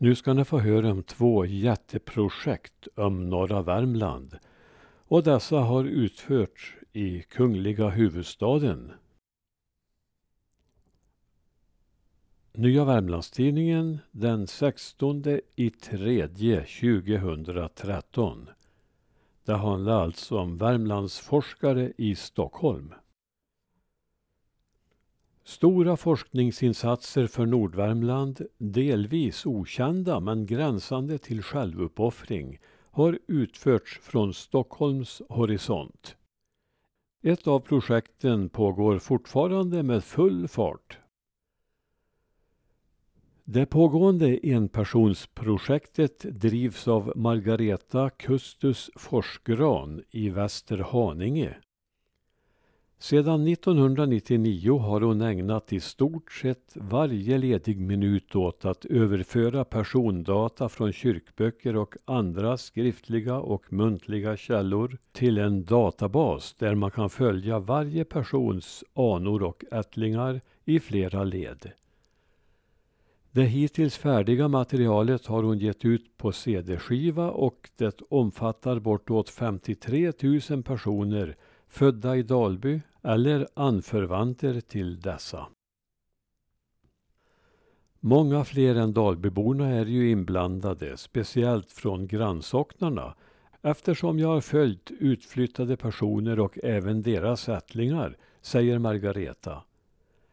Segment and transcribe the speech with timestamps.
[0.00, 4.38] Nu ska ni få höra om två jätteprojekt om norra Värmland.
[5.08, 8.92] Och dessa har utförts i kungliga huvudstaden.
[12.52, 15.22] Nya Värmlandstidningen den 16
[15.56, 18.48] i 3 2013.
[19.44, 22.94] Det handlar alltså om Värmlandsforskare i Stockholm.
[25.48, 32.58] Stora forskningsinsatser för Nordvärmland, delvis okända men gränsande till självuppoffring,
[32.90, 36.16] har utförts från Stockholms horisont.
[37.22, 40.98] Ett av projekten pågår fortfarande med full fart.
[43.44, 51.56] Det pågående enpersonsprojektet drivs av Margareta Kustus Forsgran i Västerhaninge.
[53.00, 60.68] Sedan 1999 har hon ägnat i stort sett varje ledig minut åt att överföra persondata
[60.68, 67.58] från kyrkböcker och andra skriftliga och muntliga källor till en databas där man kan följa
[67.58, 71.70] varje persons anor och ättlingar i flera led.
[73.30, 80.12] Det hittills färdiga materialet har hon gett ut på cd-skiva och det omfattar bortåt 53
[80.50, 81.36] 000 personer
[81.68, 85.46] födda i Dalby eller anförvanter till dessa.
[88.00, 93.14] Många fler än Dalbyborna är ju inblandade, speciellt från grannsocknarna
[93.62, 99.62] eftersom jag har följt utflyttade personer och även deras ättlingar, säger Margareta.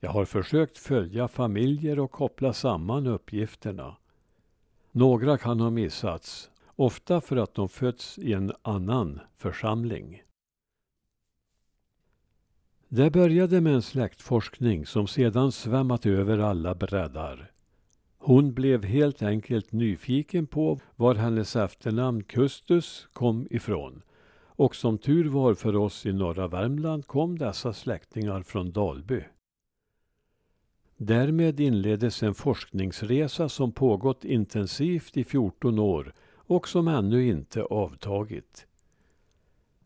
[0.00, 3.96] Jag har försökt följa familjer och koppla samman uppgifterna.
[4.92, 10.22] Några kan ha missats, ofta för att de fötts i en annan församling.
[12.96, 17.50] Det började med en släktforskning som sedan svämmat över alla breddar.
[18.18, 24.02] Hon blev helt enkelt nyfiken på var hennes efternamn Kustus kom ifrån.
[24.44, 29.20] Och som tur var för oss i norra Värmland kom dessa släktingar från Dalby.
[30.96, 38.66] Därmed inleddes en forskningsresa som pågått intensivt i 14 år och som ännu inte avtagit.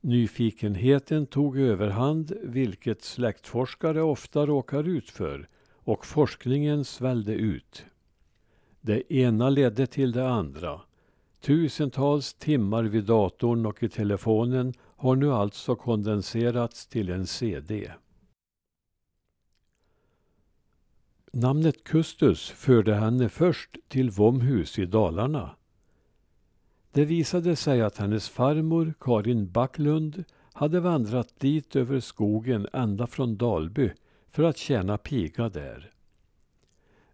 [0.01, 7.85] Nyfikenheten tog överhand, vilket släktforskare ofta råkar ut för, och forskningen svällde ut.
[8.81, 10.81] Det ena ledde till det andra.
[11.41, 17.93] Tusentals timmar vid datorn och i telefonen har nu alltså kondenserats till en CD.
[21.33, 25.57] Namnet Kustus förde henne först till Vomhus i Dalarna.
[26.93, 33.37] Det visade sig att hennes farmor Karin Backlund hade vandrat dit över skogen ända från
[33.37, 33.91] Dalby
[34.31, 35.93] för att tjäna piga där.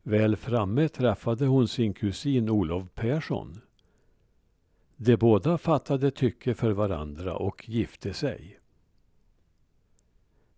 [0.03, 3.61] Väl framme träffade hon sin kusin Olof Persson.
[4.97, 8.59] De båda fattade tycke för varandra och gifte sig.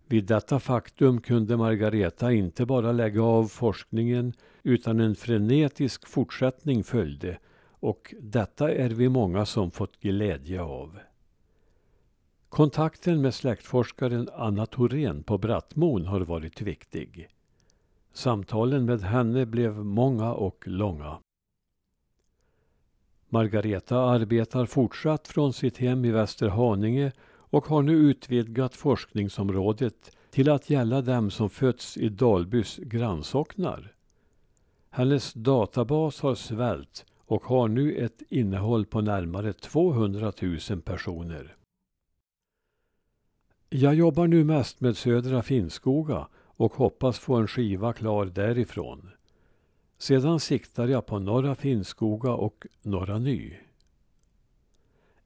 [0.07, 7.39] Vid detta faktum kunde Margareta inte bara lägga av forskningen utan en frenetisk fortsättning följde
[7.81, 10.99] och detta är vi många som fått glädje av.
[12.49, 17.29] Kontakten med släktforskaren Anna Thorén på Brattmon har varit viktig.
[18.13, 21.19] Samtalen med henne blev många och långa.
[23.29, 30.71] Margareta arbetar fortsatt från sitt hem i Västerhaninge och har nu utvidgat forskningsområdet till att
[30.71, 33.95] gälla dem som fötts i Dalbys grannsocknar.
[34.91, 40.33] Hennes databas har svällt och har nu ett innehåll på närmare 200
[40.71, 41.57] 000 personer.
[43.71, 49.11] Jag jobbar nu mest med Södra Finnskoga och hoppas få en skiva klar därifrån.
[49.99, 53.55] Sedan siktar jag på Norra Finnskoga och Norra Ny.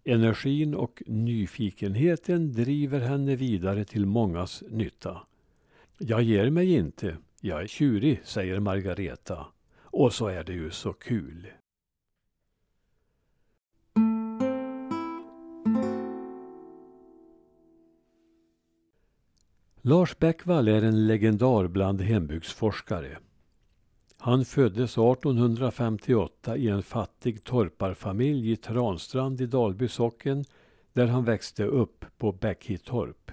[0.05, 5.23] Energin och nyfikenheten driver henne vidare till mångas nytta.
[5.99, 7.17] Jag ger mig inte.
[7.41, 9.47] Jag är tjurig, säger Margareta.
[9.81, 11.47] Och så är det ju så kul.
[19.84, 23.19] Lars Bäckvall är en legendar bland hembygdsforskare.
[24.19, 30.44] Han föddes 1858 i en fattig torparfamilj i Transtrand i Dalby socken
[30.93, 33.31] där han växte upp på Bäckitorp.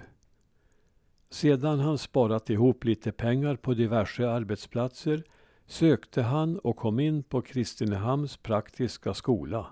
[1.30, 5.24] Sedan han sparat ihop lite pengar på diverse arbetsplatser
[5.66, 9.66] sökte han och kom in på Kristinehamns praktiska skola.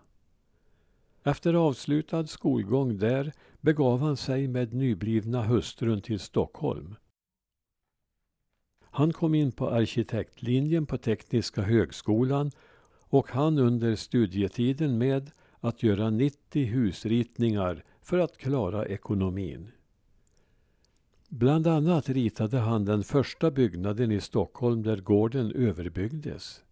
[1.28, 6.94] Efter avslutad skolgång där begav han sig med nyblivna hustrun till Stockholm.
[8.80, 12.50] Han kom in på arkitektlinjen på Tekniska högskolan
[13.00, 15.30] och han under studietiden med
[15.60, 19.70] att göra 90 husritningar för att klara ekonomin.
[21.28, 26.62] Bland annat ritade han den första byggnaden i Stockholm där gården överbyggdes.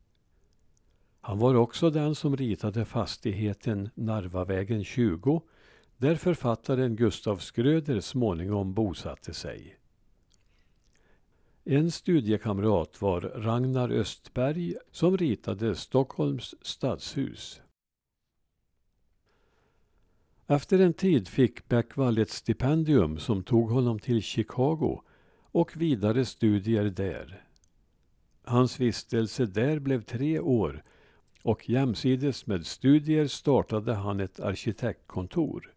[1.26, 5.42] Han var också den som ritade fastigheten Narvavägen 20
[5.96, 9.76] där författaren Gustav Skröder småningom bosatte sig.
[11.64, 17.60] En studiekamrat var Ragnar Östberg som ritade Stockholms stadshus.
[20.46, 25.02] Efter en tid fick Beckwall ett stipendium som tog honom till Chicago
[25.40, 27.44] och vidare studier där.
[28.44, 30.82] Hans vistelse där blev tre år
[31.46, 35.74] och jämsides med studier startade han ett arkitektkontor.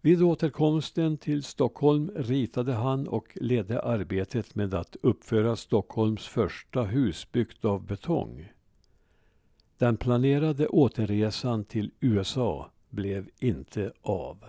[0.00, 7.32] Vid återkomsten till Stockholm ritade han och ledde arbetet med att uppföra Stockholms första hus
[7.32, 8.52] byggt av betong.
[9.78, 14.44] Den planerade återresan till USA blev inte av.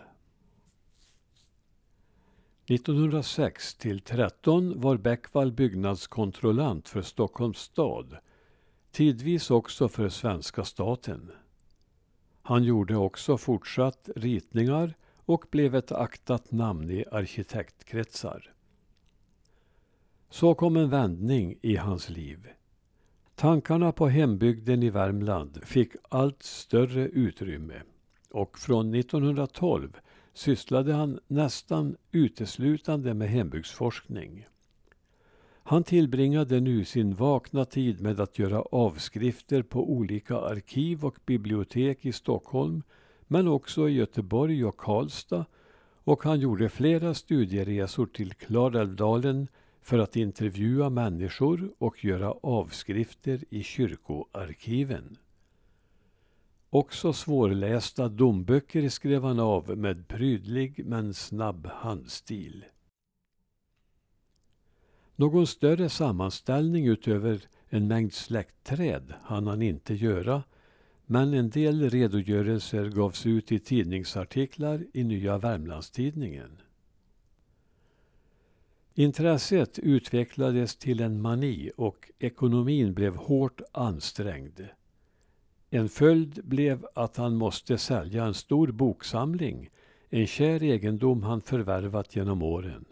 [2.65, 8.17] 1906 till 13 var Bäckvall byggnadskontrollant för Stockholms stad,
[8.97, 11.31] tidvis också för svenska staten.
[12.41, 18.53] Han gjorde också fortsatt ritningar och blev ett aktat namn i arkitektkretsar.
[20.29, 22.47] Så kom en vändning i hans liv.
[23.35, 27.81] Tankarna på hembygden i Värmland fick allt större utrymme
[28.31, 29.97] och från 1912
[30.33, 34.47] sysslade han nästan uteslutande med hembygdsforskning.
[35.69, 42.05] Han tillbringade nu sin vakna tid med att göra avskrifter på olika arkiv och bibliotek
[42.05, 42.83] i Stockholm
[43.27, 45.45] men också i Göteborg och Karlstad
[46.03, 49.47] och han gjorde flera studieresor till Klarälvdalen
[49.81, 55.17] för att intervjua människor och göra avskrifter i kyrkoarkiven.
[56.69, 62.65] Också svårlästa domböcker skrev han av med prydlig men snabb handstil.
[65.19, 70.43] Någon större sammanställning utöver en mängd släktträd hann han inte göra
[71.05, 76.61] men en del redogörelser gavs ut i tidningsartiklar i Nya Värmlandstidningen.
[78.93, 84.61] Intresset utvecklades till en mani och ekonomin blev hårt ansträngd.
[85.69, 89.69] En följd blev att han måste sälja en stor boksamling,
[90.09, 92.85] en kär egendom han förvärvat genom åren.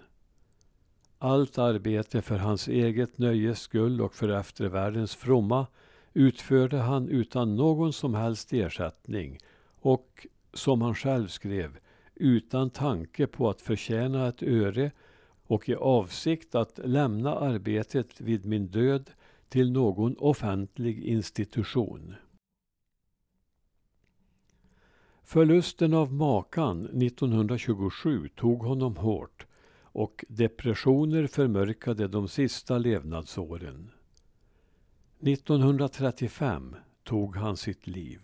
[1.18, 5.68] Allt arbete för hans eget nöjes skull och för eftervärldens fromma
[6.14, 9.40] utförde han utan någon som helst ersättning
[9.82, 11.78] och, som han själv skrev,
[12.16, 14.92] utan tanke på att förtjäna ett öre
[15.48, 19.12] och i avsikt att lämna arbetet vid min död
[19.50, 22.16] till någon offentlig institution.
[25.24, 29.45] Förlusten av makan 1927 tog honom hårt
[29.96, 33.92] och depressioner förmörkade de sista levnadsåren.
[35.20, 38.20] 1935 tog han sitt liv.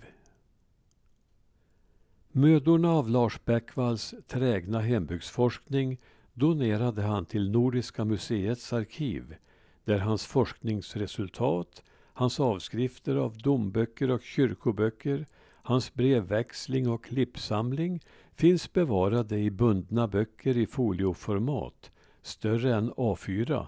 [2.32, 5.98] Mödorna av Lars Bäckvalls trägna hembygdsforskning
[6.34, 9.36] donerade han till Nordiska museets arkiv
[9.84, 18.02] där hans forskningsresultat, hans avskrifter av domböcker och kyrkoböcker, hans brevväxling och klippsamling
[18.36, 23.68] finns bevarade i bundna böcker i folioformat, större än A4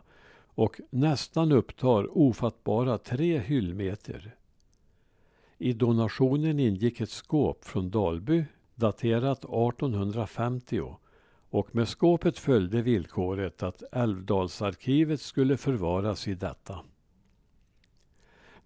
[0.56, 4.36] och nästan upptar ofattbara tre hyllmeter.
[5.58, 10.96] I donationen ingick ett skåp från Dalby daterat 1850
[11.50, 16.80] och med skåpet följde villkoret att Älvdalsarkivet skulle förvaras i detta.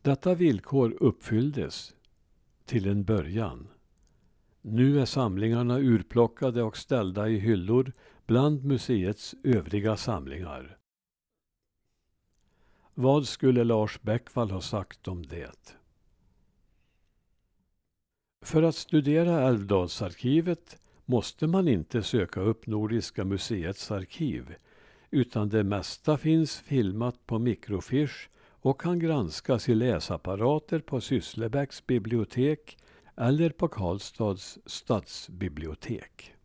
[0.01, 1.96] Detta villkor uppfylldes
[2.66, 3.68] till en början.
[4.62, 7.92] Nu är samlingarna urplockade och ställda i hyllor
[8.26, 10.78] bland museets övriga samlingar.
[12.94, 15.78] Vad skulle Lars Bäckvall ha sagt om det?
[18.46, 24.56] För att studera Älvdalsarkivet måste man inte söka upp Nordiska museets arkiv
[25.12, 32.78] utan det mesta finns filmat på mikrofiche och kan granskas i läsapparater på Sysslebäcks bibliotek
[33.17, 36.37] eller på Karlstads stadsbibliotek.